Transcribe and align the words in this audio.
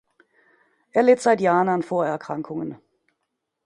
Er 0.93 1.03
litt 1.03 1.21
seit 1.21 1.41
Jahren 1.41 1.69
an 1.69 1.83
Vorerkrankungen. 1.83 2.79